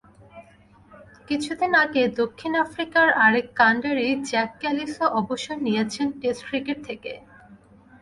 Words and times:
কিছুদিন 1.27 1.71
আগে 1.83 2.03
দক্ষিণ 2.21 2.53
আফ্রিকার 2.65 3.07
আরেক 3.25 3.47
কাণ্ডারি 3.59 4.07
জ্যাক 4.29 4.49
ক্যালিসও 4.61 5.05
অবসর 5.19 5.57
নিয়েছেন 5.65 6.07
টেস্ট 6.19 6.43
ক্রিকেট 6.47 6.77
থেকে। 6.87 7.11